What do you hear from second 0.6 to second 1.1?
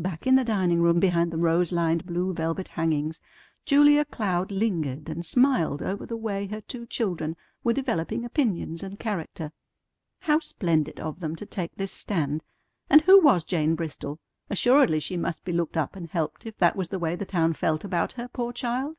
room